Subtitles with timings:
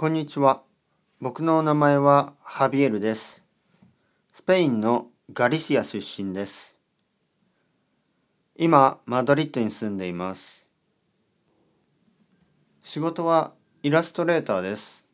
[0.00, 0.62] こんにちは。
[1.20, 3.44] 僕の名前はハビエルです。
[4.32, 6.78] スペインのガリシア出身です。
[8.56, 10.66] 今、マドリッドに住んでいます。
[12.80, 13.52] 仕事は
[13.82, 15.06] イラストレーターです。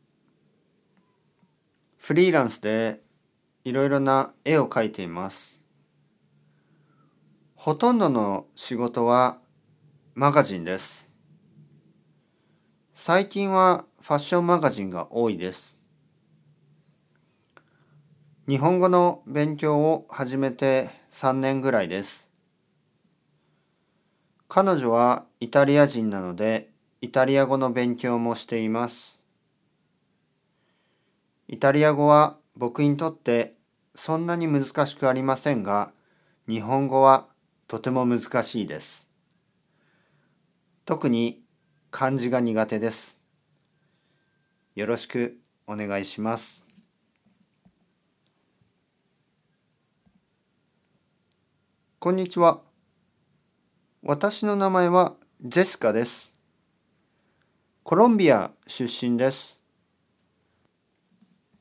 [1.97, 3.01] フリーランスで
[3.65, 5.61] いろいろな絵を描いています。
[7.55, 9.37] ほとんどの仕事は
[10.15, 11.06] マガジンです。
[12.99, 15.77] 最近はファッションマガジンが多いです。
[18.49, 22.31] 日本語の勉強を始めて3年ぐらいです。
[24.47, 29.21] 彼女はイタリア人なのでイタリア語の勉強もしています。
[31.47, 33.53] イタリア語は僕にとって
[33.93, 35.93] そんなに難しくありませんが、
[36.49, 37.27] 日本語は
[37.67, 39.11] とても難しいです。
[40.83, 41.46] 特に
[41.89, 43.19] 漢字が苦手です。
[44.75, 46.65] よろしくお願いします。
[51.99, 52.61] こんにちは。
[54.03, 56.33] 私の名前はジェスカです。
[57.83, 59.57] コロンビア出身です。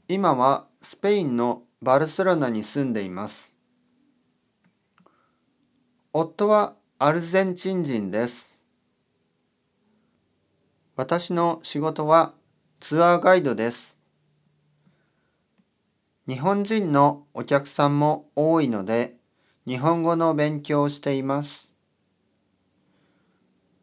[0.08, 3.56] 今はスペインのバルセロナに住んでいます。
[6.12, 8.55] 夫はアルゼンチン人です。
[10.97, 12.33] 私の仕事は
[12.80, 13.98] ツアーガイドです。
[16.27, 19.14] 日本人のお客さんも多いので、
[19.67, 21.74] 日本語の勉強をしています。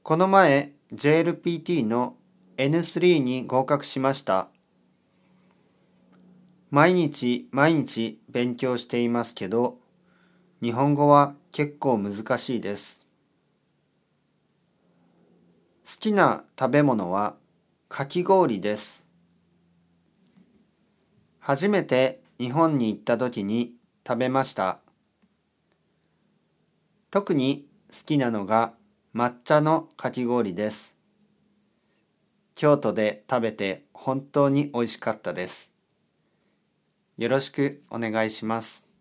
[0.02, 2.18] この前、JLPT の
[2.58, 4.50] N3 に合格しました。
[6.72, 9.78] 毎日毎日勉強していますけど、
[10.64, 13.04] 日本語は結構難しいです。
[15.86, 17.38] 好きな食べ物は
[17.88, 19.08] かき氷です。
[21.40, 24.80] 初めて日本に行った時に食べました。
[27.10, 28.74] 特に好きなのが
[29.16, 30.98] 抹茶のかき氷です。
[32.54, 35.72] 京都で食べて本当に美味しかったです。
[37.18, 38.93] よろしくお願いします。